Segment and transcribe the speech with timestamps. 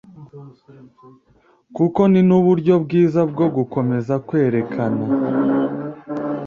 [1.75, 5.03] kuko ni n’uburyo bwiza bwo gukomeza kwerekana